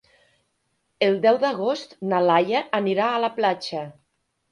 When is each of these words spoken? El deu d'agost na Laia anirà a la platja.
El 1.07 1.17
deu 1.25 1.35
d'agost 1.43 1.93
na 2.13 2.21
Laia 2.29 2.61
anirà 2.79 3.11
a 3.11 3.21
la 3.25 3.31
platja. 3.37 3.83